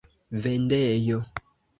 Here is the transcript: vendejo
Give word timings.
vendejo 0.43 1.21